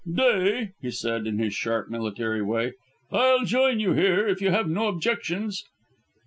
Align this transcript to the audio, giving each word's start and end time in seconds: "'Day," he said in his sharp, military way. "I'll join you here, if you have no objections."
"'Day," 0.11 0.71
he 0.81 0.89
said 0.89 1.27
in 1.27 1.37
his 1.37 1.53
sharp, 1.53 1.87
military 1.87 2.41
way. 2.41 2.73
"I'll 3.11 3.45
join 3.45 3.79
you 3.79 3.93
here, 3.93 4.27
if 4.27 4.41
you 4.41 4.49
have 4.49 4.67
no 4.67 4.87
objections." 4.87 5.63